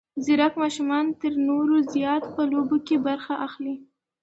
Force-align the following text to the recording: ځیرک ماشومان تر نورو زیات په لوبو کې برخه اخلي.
ځیرک 0.23 0.53
ماشومان 0.63 1.05
تر 1.21 1.33
نورو 1.47 1.75
زیات 1.93 2.23
په 2.35 2.41
لوبو 2.51 2.77
کې 2.87 2.95
برخه 3.07 3.33
اخلي. 3.47 3.75